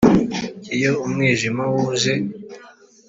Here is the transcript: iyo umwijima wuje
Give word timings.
iyo 0.75 0.91
umwijima 1.05 1.63
wuje 1.73 2.13